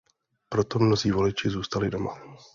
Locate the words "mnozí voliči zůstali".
0.79-1.89